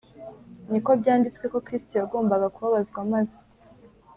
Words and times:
ni 0.71 0.79
ko 0.85 0.91
byanditswe 1.01 1.45
ko 1.53 1.57
Kristo 1.65 1.93
yagombaga 1.95 2.51
kubabazwa 2.55 2.99
maze 3.13 3.37